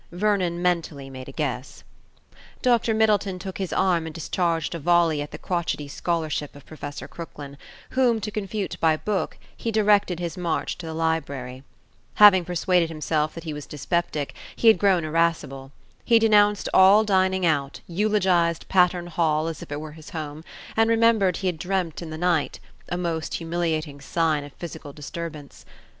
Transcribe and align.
Vernon 0.11 0.63
mentally 0.63 1.11
made 1.11 1.29
a 1.29 1.31
guess. 1.31 1.83
Dr 2.63 2.91
Middleton 2.91 3.37
took 3.37 3.59
his 3.59 3.71
arm 3.71 4.07
and 4.07 4.15
discharged 4.15 4.73
a 4.73 4.79
volley 4.79 5.21
at 5.21 5.29
the 5.29 5.37
crotchetty 5.37 5.87
scholarship 5.87 6.55
of 6.55 6.65
Professor 6.65 7.07
Crooklyn, 7.07 7.55
whom 7.91 8.19
to 8.21 8.31
confute 8.31 8.77
by 8.79 8.97
book, 8.97 9.37
he 9.55 9.71
directed 9.71 10.19
his 10.19 10.35
march 10.37 10.75
to 10.79 10.87
the 10.87 10.95
library. 10.95 11.61
Having 12.15 12.45
persuaded 12.45 12.89
himself 12.89 13.35
that 13.35 13.43
he 13.43 13.53
was 13.53 13.67
dyspeptic, 13.67 14.33
he 14.55 14.69
had 14.69 14.79
grown 14.79 15.05
irascible. 15.05 15.71
He 16.03 16.17
denounced 16.17 16.67
all 16.73 17.03
dining 17.03 17.45
out, 17.45 17.81
eulogized 17.85 18.67
Patterne 18.69 19.05
Hall 19.05 19.45
as 19.47 19.61
if 19.61 19.71
it 19.71 19.79
were 19.79 19.91
his 19.91 20.09
home, 20.09 20.43
and 20.75 20.89
remembered 20.89 21.37
he 21.37 21.47
had 21.47 21.59
dreamed 21.59 22.01
in 22.01 22.09
the 22.09 22.17
night 22.17 22.59
a 22.89 22.97
most 22.97 23.35
humiliating 23.35 24.01
sign 24.01 24.43
of 24.43 24.51
physical 24.53 24.93
disturbance. 24.93 25.63